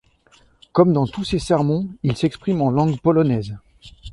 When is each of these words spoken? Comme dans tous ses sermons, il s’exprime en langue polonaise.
Comme 0.71 0.93
dans 0.93 1.05
tous 1.05 1.23
ses 1.23 1.37
sermons, 1.37 1.87
il 2.01 2.17
s’exprime 2.17 2.63
en 2.63 2.71
langue 2.71 2.99
polonaise. 2.99 3.55